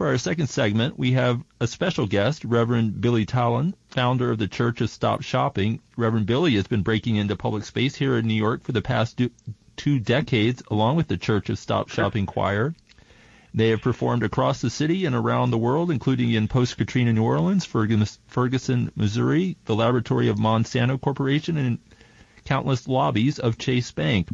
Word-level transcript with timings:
For 0.00 0.06
our 0.06 0.16
second 0.16 0.46
segment, 0.46 0.98
we 0.98 1.12
have 1.12 1.42
a 1.60 1.66
special 1.66 2.06
guest, 2.06 2.46
Reverend 2.46 3.02
Billy 3.02 3.26
Talen, 3.26 3.74
founder 3.88 4.30
of 4.30 4.38
the 4.38 4.48
Church 4.48 4.80
of 4.80 4.88
Stop 4.88 5.20
Shopping. 5.20 5.80
Reverend 5.94 6.24
Billy 6.24 6.54
has 6.54 6.66
been 6.66 6.80
breaking 6.80 7.16
into 7.16 7.36
public 7.36 7.64
space 7.66 7.96
here 7.96 8.16
in 8.16 8.26
New 8.26 8.32
York 8.32 8.64
for 8.64 8.72
the 8.72 8.80
past 8.80 9.20
two 9.76 9.98
decades, 9.98 10.62
along 10.70 10.96
with 10.96 11.08
the 11.08 11.18
Church 11.18 11.50
of 11.50 11.58
Stop 11.58 11.90
Shopping 11.90 12.24
Choir. 12.24 12.74
They 13.52 13.68
have 13.68 13.82
performed 13.82 14.22
across 14.22 14.62
the 14.62 14.70
city 14.70 15.04
and 15.04 15.14
around 15.14 15.50
the 15.50 15.58
world, 15.58 15.90
including 15.90 16.30
in 16.30 16.48
post-Katrina 16.48 17.12
New 17.12 17.22
Orleans, 17.22 17.66
Ferguson, 17.66 18.90
Missouri, 18.96 19.58
the 19.66 19.76
laboratory 19.76 20.28
of 20.28 20.38
Monsanto 20.38 20.98
Corporation, 20.98 21.58
and 21.58 21.78
countless 22.46 22.88
lobbies 22.88 23.38
of 23.38 23.58
Chase 23.58 23.92
Bank. 23.92 24.30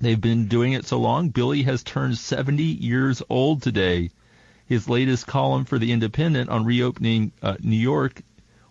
They've 0.00 0.18
been 0.18 0.48
doing 0.48 0.72
it 0.72 0.86
so 0.86 0.98
long, 0.98 1.28
Billy 1.28 1.64
has 1.64 1.82
turned 1.82 2.16
70 2.16 2.62
years 2.62 3.22
old 3.28 3.60
today. 3.60 4.08
His 4.66 4.88
latest 4.88 5.26
column 5.26 5.64
for 5.64 5.78
The 5.78 5.92
Indypendent 5.92 6.50
on 6.50 6.64
reopening 6.64 7.32
uh, 7.42 7.56
New 7.60 7.76
York 7.76 8.22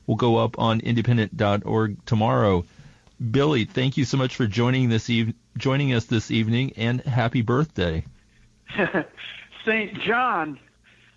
will 0.06 0.16
go 0.16 0.38
up 0.38 0.60
on 0.60 0.82
indypendent.org 0.82 2.06
tomorrow. 2.06 2.66
Billy, 3.32 3.66
thank 3.66 3.98
you 3.98 4.06
so 4.06 4.18
much 4.18 4.36
for 4.36 4.46
joining 4.46 4.90
this 4.90 5.10
eve- 5.10 5.34
joining 5.58 5.94
us 5.94 6.06
this 6.06 6.32
evening, 6.32 6.74
and 6.76 7.00
happy 7.02 7.42
birthday. 7.42 8.04
St. 9.66 10.00
John, 10.02 10.60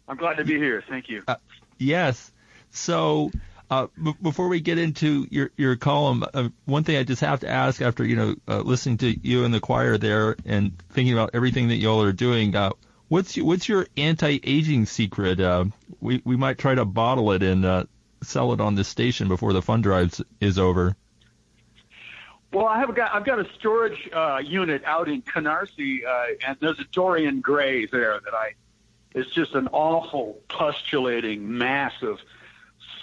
I'm 0.07 0.17
glad 0.17 0.37
to 0.37 0.45
be 0.45 0.57
here. 0.57 0.83
Thank 0.89 1.09
you. 1.09 1.25
Uh, 1.27 1.37
yes. 1.79 2.31
So 2.71 3.33
uh, 3.71 3.89
b- 4.03 4.15
before 4.23 4.49
we 4.49 4.61
get 4.61 4.79
into 4.79 5.27
your 5.31 5.51
your 5.57 5.77
column, 5.77 6.25
uh, 6.33 6.49
one 6.67 6.85
thing 6.85 6.97
I 6.97 7.03
just 7.03 7.21
have 7.21 7.41
to 7.41 7.49
ask 7.49 7.83
after 7.83 8.05
you 8.05 8.17
know 8.17 8.35
uh, 8.47 8.61
listening 8.61 8.99
to 8.99 9.29
you 9.29 9.45
and 9.45 9.53
the 9.53 9.61
choir 9.61 9.99
there 9.99 10.37
and 10.45 10.81
thinking 10.91 11.13
about 11.13 11.31
everything 11.35 11.69
that 11.69 11.77
y'all 11.77 12.03
are 12.03 12.13
doing, 12.13 12.55
uh, 12.55 12.71
What's 13.09 13.37
your, 13.37 13.47
what's 13.47 13.69
your 13.69 13.87
anti-aging 13.97 14.87
secret? 14.87 15.41
Uh, 15.41 15.67
we 16.01 16.21
we 16.25 16.37
might 16.37 16.59
try 16.59 16.75
to 16.75 16.85
bottle 16.85 17.33
it 17.33 17.43
and 17.43 17.65
uh, 17.65 17.85
sell 18.23 18.53
it 18.53 18.61
on 18.61 18.75
the 18.75 18.85
station 18.85 19.29
before 19.29 19.53
the 19.53 19.63
fund 19.63 19.83
drive 19.83 20.21
is 20.41 20.59
over. 20.59 20.95
Well, 22.53 22.67
I 22.67 22.79
have 22.79 22.95
got 22.95 23.15
I've 23.15 23.25
got 23.25 23.39
a 23.39 23.47
storage 23.55 24.09
uh, 24.13 24.41
unit 24.45 24.83
out 24.85 25.09
in 25.09 25.23
Canarsie, 25.23 26.05
uh, 26.07 26.35
and 26.47 26.57
there's 26.61 26.79
a 26.79 26.85
Dorian 26.93 27.41
Gray 27.41 27.87
there 27.87 28.21
that 28.25 28.35
I. 28.35 28.55
It's 29.15 29.31
just 29.31 29.55
an 29.55 29.69
awful, 29.73 30.39
pustulating 30.49 31.59
mass 31.59 31.95
of 32.03 32.19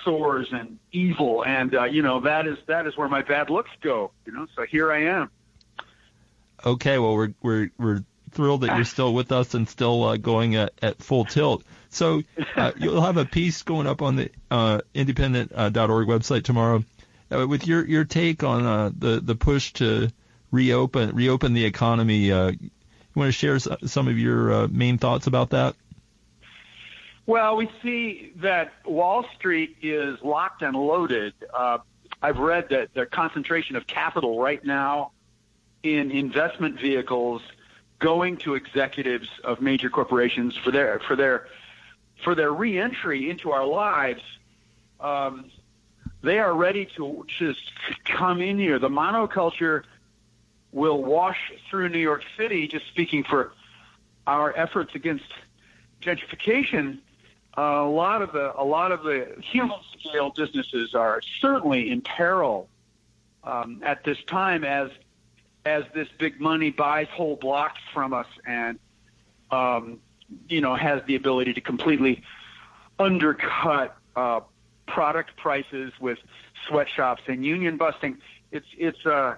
sores 0.04 0.48
and 0.52 0.78
evil, 0.92 1.44
and 1.44 1.76
uh, 1.76 1.84
you 1.86 2.02
know 2.02 2.20
that 2.22 2.48
is 2.48 2.58
that 2.68 2.88
is 2.88 2.96
where 2.96 3.10
my 3.10 3.22
bad 3.22 3.50
looks 3.50 3.72
go. 3.82 4.12
You 4.26 4.34
know, 4.34 4.48
so 4.56 4.64
here 4.66 4.92
I 4.92 5.04
am. 5.04 5.32
Okay, 6.66 6.98
well 7.00 7.16
we're 7.16 7.34
we're 7.42 7.72
we're 7.78 8.04
thrilled 8.36 8.62
that 8.62 8.76
you're 8.76 8.86
still 8.86 9.14
with 9.14 9.32
us 9.32 9.54
and 9.54 9.68
still 9.68 10.04
uh, 10.04 10.18
going 10.18 10.56
at, 10.56 10.74
at 10.82 11.02
full 11.02 11.26
tilt. 11.26 11.64
So 11.90 12.22
uh, 12.56 12.72
you'll 12.78 13.02
have 13.02 13.18
a 13.18 13.26
piece 13.26 13.64
going 13.64 13.88
up 13.88 14.02
on 14.02 14.18
the 14.18 14.30
uh, 14.52 14.82
indypendent.org 14.94 16.10
uh, 16.10 16.12
website 16.12 16.44
tomorrow 16.44 16.84
uh, 17.32 17.48
with 17.48 17.66
your 17.66 17.86
your 17.86 18.06
take 18.06 18.44
on 18.44 18.66
uh, 18.66 18.92
the 18.98 19.20
the 19.20 19.36
push 19.36 19.74
to 19.74 20.10
reopen 20.52 21.16
reopen 21.16 21.54
the 21.54 21.66
economy. 21.66 22.32
Uh, 22.32 22.52
you 22.52 22.70
want 23.16 23.30
to 23.30 23.32
share 23.32 23.60
some 23.60 24.08
of 24.08 24.20
your 24.20 24.54
uh, 24.54 24.68
main 24.70 24.98
thoughts 24.98 25.28
about 25.28 25.52
that? 25.52 25.76
Well, 27.26 27.56
we 27.56 27.72
see 27.82 28.34
that 28.38 28.74
Wall 28.86 29.26
Street 29.38 29.78
is 29.82 30.20
locked 30.22 30.62
and 30.62 30.76
loaded. 30.76 31.34
Uh, 31.52 31.80
I've 32.22 32.38
read 32.38 32.70
that 32.70 32.94
the 32.94 33.06
concentration 33.06 33.76
of 33.78 33.88
capital 33.88 34.40
right 34.40 34.64
now 34.64 35.12
in 35.82 36.12
investment 36.12 36.80
vehicles 36.80 37.42
going 38.00 38.38
to 38.38 38.56
executives 38.56 39.30
of 39.44 39.62
major 39.62 39.90
corporations 39.90 40.56
for 40.58 40.72
their 40.72 41.00
for 41.00 41.16
their 41.16 41.48
for 42.24 42.36
their 42.36 42.52
reentry 42.52 43.30
into 43.30 43.52
our 43.52 43.66
lives. 43.66 44.22
Um, 45.00 45.52
they 46.22 46.40
are 46.40 46.54
ready 46.54 46.86
to 46.98 47.26
just 47.28 47.72
come 48.06 48.42
in 48.42 48.58
here. 48.58 48.80
The 48.80 48.90
monoculture 48.90 49.84
will 50.72 51.04
wash 51.04 51.54
through 51.70 51.90
New 51.90 52.00
York 52.00 52.24
City. 52.38 52.68
Just 52.68 52.88
speaking 52.88 53.24
for 53.24 53.54
our 54.28 54.56
efforts 54.58 54.96
against 54.96 55.26
gentrification, 56.02 57.00
uh, 57.58 57.62
a 57.62 57.90
lot 57.90 58.22
of 58.22 58.34
the 58.34 58.60
a 58.60 58.64
lot 58.64 58.92
of 58.92 59.04
the 59.04 59.36
human 59.40 59.78
scale 60.00 60.32
businesses 60.36 60.94
are 60.94 61.22
certainly 61.40 61.90
in 61.90 62.02
peril 62.02 62.68
um, 63.44 63.82
at 63.84 64.04
this 64.04 64.18
time 64.28 64.64
as 64.64 64.90
as 65.66 65.84
this 65.94 66.08
big 66.20 66.40
money 66.40 66.70
buys 66.70 67.08
whole 67.10 67.36
blocks 67.36 67.80
from 67.94 68.14
us 68.14 68.28
and 68.46 68.80
um, 69.52 70.00
you 70.48 70.62
know 70.62 70.76
has 70.76 71.02
the 71.08 71.16
ability 71.16 71.54
to 71.54 71.62
completely 71.62 72.24
undercut 73.00 73.98
uh, 74.16 74.40
product 74.88 75.36
prices 75.38 75.92
with 76.00 76.20
sweatshops 76.68 77.24
and 77.28 77.46
union 77.46 77.78
busting. 77.78 78.18
It's 78.52 78.68
it's 78.78 79.06
a 79.06 79.38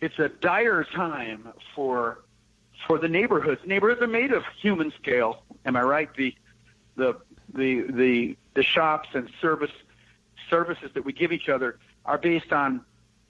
it's 0.00 0.18
a 0.18 0.28
dire 0.28 0.84
time 0.84 1.48
for 1.74 2.20
for 2.86 2.98
the 2.98 3.08
neighborhoods. 3.08 3.60
Neighborhoods 3.64 4.02
are 4.02 4.08
made 4.08 4.32
of 4.32 4.44
human 4.60 4.92
scale. 5.00 5.42
Am 5.64 5.76
I 5.76 5.82
right? 5.82 6.14
The 6.16 6.34
the 6.96 7.16
the 7.54 7.82
the 7.82 8.36
the 8.54 8.62
shops 8.62 9.10
and 9.14 9.30
service 9.40 9.70
services 10.50 10.90
that 10.94 11.04
we 11.04 11.12
give 11.12 11.32
each 11.32 11.48
other 11.48 11.78
are 12.04 12.18
based 12.18 12.52
on 12.52 12.84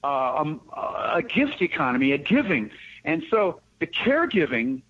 um, 0.04 0.60
a 0.74 1.22
gift 1.22 1.62
economy, 1.62 2.12
a 2.12 2.18
giving, 2.18 2.70
and 3.04 3.22
so 3.30 3.60
the 3.78 3.86
caregiving, 3.86 4.82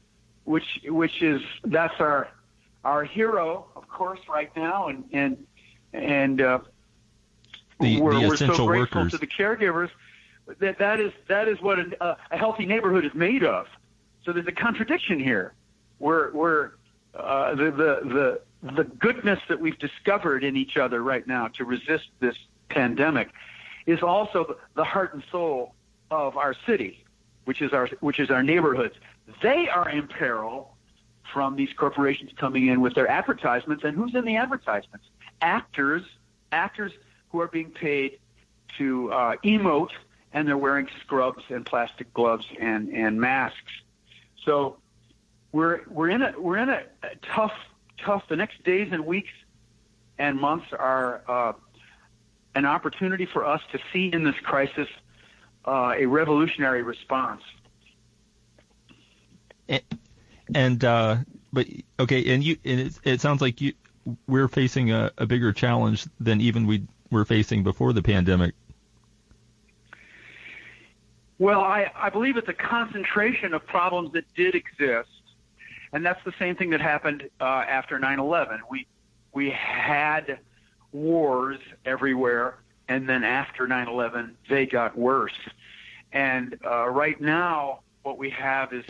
which 0.45 0.81
which 0.85 1.23
is 1.23 1.43
that's 1.65 2.01
our 2.01 2.29
our 2.85 3.05
hero, 3.05 3.67
of 3.77 3.89
course, 3.89 4.21
right 4.29 4.55
now, 4.57 4.89
and 4.89 5.05
and 5.13 5.47
and 5.93 6.41
uh, 6.41 6.59
the, 7.81 8.01
we're, 8.01 8.21
the 8.21 8.29
we're 8.29 8.37
so 8.37 8.67
grateful 8.67 9.03
workers. 9.03 9.13
to 9.13 9.19
the 9.19 9.27
caregivers. 9.27 9.91
That 10.59 10.79
that 10.79 10.99
is 10.99 11.13
that 11.29 11.49
is 11.49 11.61
what 11.61 11.79
a, 11.79 12.17
a 12.31 12.37
healthy 12.37 12.67
neighborhood 12.67 13.05
is 13.05 13.15
made 13.15 13.45
of. 13.45 13.67
So 14.25 14.33
there's 14.33 14.47
a 14.47 14.53
contradiction 14.53 15.21
here. 15.21 15.55
We're 15.99 16.33
we're 16.33 16.71
uh, 17.15 17.55
the 17.55 17.71
the 17.71 18.41
the 18.63 18.73
the 18.75 18.85
goodness 18.85 19.41
that 19.49 19.61
we've 19.61 19.79
discovered 19.79 20.45
in 20.45 20.57
each 20.57 20.77
other 20.77 21.03
right 21.03 21.27
now 21.27 21.49
to 21.49 21.65
resist 21.65 22.09
this 22.21 22.37
pandemic 22.69 23.29
is 23.87 24.03
also 24.03 24.57
the 24.75 24.85
heart 24.85 25.15
and 25.15 25.23
soul 25.31 25.75
of 26.11 26.37
our 26.37 26.55
city, 26.67 27.05
which 27.45 27.63
is 27.63 27.73
our 27.73 27.89
which 28.01 28.21
is 28.21 28.31
our 28.31 28.43
neighborhoods. 28.43 28.95
They 29.43 29.69
are 29.69 29.89
in 29.89 30.07
peril 30.07 30.77
from 31.33 31.57
these 31.57 31.71
corporations 31.77 32.31
coming 32.37 32.67
in 32.67 32.81
with 32.81 32.95
their 32.95 33.09
advertisements. 33.09 33.85
And 33.85 33.97
who's 33.97 34.15
in 34.15 34.25
the 34.25 34.37
advertisements? 34.37 35.07
Actors, 35.41 36.03
actors 36.53 36.93
who 37.31 37.41
are 37.41 37.49
being 37.49 37.71
paid 37.71 38.19
to 38.79 39.13
uh, 39.13 39.37
emote, 39.45 39.91
and 40.33 40.47
they're 40.47 40.59
wearing 40.59 40.89
scrubs 41.01 41.43
and 41.49 41.65
plastic 41.65 42.13
gloves 42.15 42.47
and 42.61 42.89
and 42.91 43.21
masks. 43.21 43.73
So 44.45 44.77
we're 45.53 45.81
we're 45.89 46.11
in 46.11 46.23
a 46.23 46.35
we're 46.39 46.59
in 46.59 46.69
a, 46.69 46.83
tough 47.23 47.55
tough. 47.99 48.25
The 48.29 48.37
next 48.37 48.63
days 48.65 48.89
and 48.93 49.07
weeks 49.07 49.33
and 50.19 50.39
months 50.39 50.67
are. 50.73 51.23
Uh, 51.27 51.53
an 52.55 52.67
opportunity 52.67 53.27
for 53.27 53.45
us 53.45 53.61
to 53.73 53.79
see 53.93 54.11
in 54.13 54.25
this 54.25 54.35
crisis 54.43 54.89
uh, 55.67 55.95
a 55.97 56.07
revolutionary 56.07 56.83
response. 56.83 57.43
And, 59.69 59.83
and 60.55 60.85
uh, 60.85 61.17
but 61.53 61.67
okay, 62.01 62.35
and 62.35 62.43
you, 62.43 62.57
and 62.65 62.81
it, 62.81 62.99
it 63.05 63.21
sounds 63.21 63.41
like 63.41 63.61
you, 63.61 63.75
we're 64.27 64.49
facing 64.49 64.91
a, 64.91 65.13
a 65.19 65.27
bigger 65.27 65.53
challenge 65.53 66.07
than 66.19 66.41
even 66.41 66.67
we 66.67 66.87
were 67.11 67.25
facing 67.25 67.63
before 67.63 67.93
the 67.93 68.03
pandemic. 68.03 68.55
Well, 71.39 71.61
I, 71.61 71.91
I 71.95 72.11
believe 72.11 72.37
it's 72.37 72.49
a 72.49 72.55
concentration 72.55 73.55
of 73.55 73.67
problems 73.67 74.13
that 74.13 74.25
did 74.35 74.55
exist, 74.55 75.11
and 75.93 76.05
that's 76.05 76.23
the 76.25 76.33
same 76.39 76.57
thing 76.57 76.71
that 76.71 76.81
happened 76.81 77.29
uh, 77.41 77.45
after 77.45 77.99
9/11. 77.99 78.61
We 78.71 78.87
we 79.33 79.51
had 79.51 80.39
wars 80.93 81.59
everywhere, 81.85 82.57
and 82.89 83.09
then 83.09 83.25
after 83.25 83.67
9/11, 83.67 84.35
they 84.49 84.67
got 84.67 84.97
worse. 84.97 85.39
And 86.13 86.59
uh, 86.65 86.89
right 86.89 87.21
now, 87.21 87.81
what 88.03 88.19
we 88.19 88.31
have 88.31 88.73
is 88.73 88.85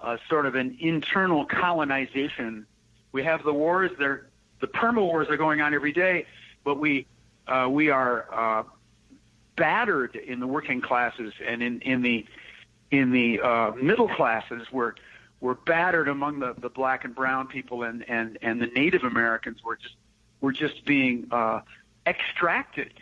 uh, 0.00 0.16
sort 0.28 0.46
of 0.46 0.54
an 0.54 0.76
internal 0.80 1.44
colonization. 1.44 2.66
We 3.12 3.22
have 3.24 3.42
the 3.44 3.52
wars; 3.52 3.90
they're 3.98 4.26
the 4.60 4.66
perma 4.68 5.02
wars 5.02 5.28
are 5.28 5.36
going 5.36 5.60
on 5.60 5.74
every 5.74 5.92
day, 5.92 6.26
but 6.64 6.78
we 6.78 7.06
uh, 7.46 7.68
we 7.70 7.90
are 7.90 8.26
uh, 8.32 8.62
battered 9.56 10.16
in 10.16 10.40
the 10.40 10.46
working 10.46 10.80
classes 10.80 11.32
and 11.44 11.62
in 11.62 11.80
in 11.80 12.02
the 12.02 12.26
in 12.90 13.10
the 13.10 13.40
uh, 13.40 13.72
middle 13.72 14.08
classes. 14.08 14.66
We're 14.72 14.94
we're 15.42 15.54
battered 15.54 16.06
among 16.06 16.38
the, 16.38 16.54
the 16.56 16.68
black 16.68 17.04
and 17.04 17.14
brown 17.14 17.48
people 17.48 17.82
and, 17.82 18.08
and, 18.08 18.38
and 18.42 18.62
the 18.62 18.68
Native 18.68 19.02
Americans. 19.02 19.58
We're 19.64 19.74
just 19.74 19.96
we're 20.42 20.52
just 20.52 20.84
being 20.84 21.28
uh, 21.30 21.60
extracted 22.06 22.92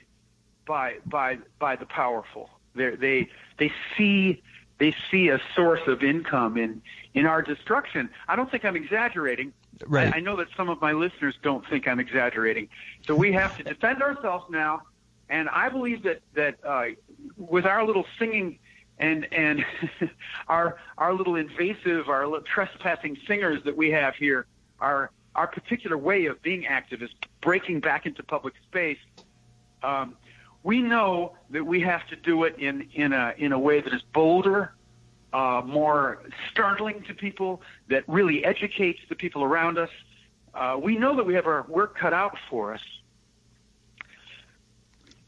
by 0.67 0.99
by 1.05 1.39
by 1.59 1.75
the 1.75 1.87
powerful. 1.87 2.49
They're, 2.77 2.95
they 2.95 3.29
they 3.59 3.73
see 3.97 4.41
they 4.79 4.95
see 5.11 5.29
a 5.29 5.41
source 5.57 5.81
of 5.89 6.05
income 6.05 6.57
in 6.57 6.83
in 7.15 7.27
our 7.27 7.43
destruction. 7.43 8.09
I 8.29 8.37
don't 8.37 8.51
think 8.51 8.65
I'm 8.65 8.77
exaggerating. 8.77 9.53
Right. 9.87 10.13
I, 10.13 10.19
I 10.19 10.21
know 10.21 10.37
that 10.37 10.49
some 10.57 10.69
of 10.69 10.81
my 10.81 10.93
listeners 10.93 11.35
don't 11.43 11.67
think 11.69 11.89
I'm 11.89 11.99
exaggerating. 11.99 12.69
So 13.07 13.17
we 13.17 13.33
have 13.33 13.57
to 13.57 13.65
defend 13.65 14.03
ourselves 14.03 14.45
now, 14.51 14.83
and 15.29 15.49
I 15.49 15.71
believe 15.71 16.05
that 16.05 16.21
that 16.35 16.57
uh, 16.65 16.85
with 17.37 17.67
our 17.67 17.85
little 17.85 18.05
singing 18.19 18.59
and 18.99 19.27
and 19.33 19.65
our 20.49 20.77
our 20.99 21.15
little 21.15 21.37
invasive, 21.37 22.09
our 22.09 22.27
little 22.27 22.45
trespassing 22.45 23.17
singers 23.27 23.65
that 23.65 23.77
we 23.77 23.91
have 23.91 24.15
here, 24.15 24.47
our 24.79 25.11
our 25.35 25.47
particular 25.47 25.97
way 25.97 26.27
of 26.27 26.41
being 26.43 26.67
active 26.67 27.03
is 27.03 27.11
breaking 27.41 27.81
back 27.81 28.07
into 28.07 28.23
public 28.23 28.55
space. 28.69 28.99
Um, 29.83 30.17
we 30.63 30.83
know 30.83 31.37
that 31.51 31.65
we 31.65 31.81
have 31.81 32.07
to 32.09 32.17
do 32.17 32.45
it 32.45 32.59
in 32.59 32.89
in 32.93 33.13
a 33.13 33.35
in 33.39 33.53
a 33.53 33.59
way 33.59 33.81
that 33.81 33.93
is 33.93 34.03
bolder, 34.13 34.73
uh, 35.33 35.63
more 35.65 36.23
startling 36.51 37.03
to 37.05 37.15
people, 37.15 37.63
that 37.89 38.05
really 38.07 38.45
educates 38.45 39.01
the 39.09 39.15
people 39.15 39.43
around 39.43 39.79
us. 39.79 39.91
Uh, 40.53 40.79
we 40.81 40.99
know 40.99 41.17
that 41.17 41.25
we 41.25 41.35
have 41.35 41.47
our 41.47 41.65
work 41.69 41.97
cut 41.97 42.13
out 42.13 42.37
for 42.51 42.75
us. 42.75 42.81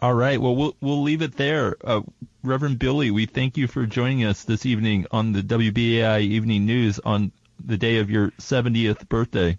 All 0.02 0.14
right. 0.14 0.40
Well, 0.40 0.56
we'll 0.56 0.76
we'll 0.80 1.02
leave 1.02 1.22
it 1.22 1.36
there. 1.36 1.76
Uh, 1.82 2.02
Reverend 2.42 2.80
Billy, 2.80 3.10
we 3.12 3.26
thank 3.26 3.56
you 3.56 3.68
for 3.68 3.86
joining 3.86 4.24
us 4.24 4.42
this 4.42 4.66
evening 4.66 5.06
on 5.12 5.32
the 5.32 5.42
WBAI 5.42 6.22
Evening 6.22 6.66
News 6.66 6.98
on 6.98 7.30
the 7.64 7.78
day 7.78 7.98
of 7.98 8.10
your 8.10 8.32
70th 8.32 9.08
birthday. 9.08 9.56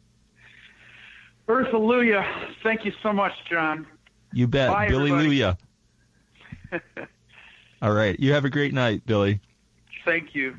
Earthalujah. 1.47 2.25
Thank 2.63 2.85
you 2.85 2.91
so 3.01 3.11
much, 3.11 3.33
John. 3.49 3.85
You 4.31 4.47
bet. 4.47 4.69
Bye, 4.69 4.87
Billy 4.87 5.11
everybody. 5.11 5.39
Luya. 5.39 5.57
All 7.81 7.93
right. 7.93 8.19
You 8.19 8.33
have 8.33 8.45
a 8.45 8.49
great 8.49 8.73
night, 8.73 9.05
Billy. 9.05 9.39
Thank 10.05 10.33
you. 10.33 10.55